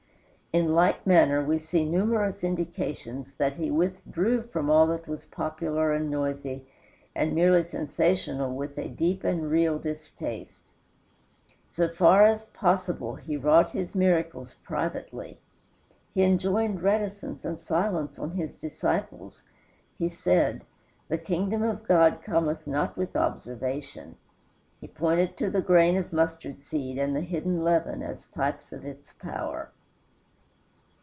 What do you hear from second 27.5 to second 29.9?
leaven as types of its power.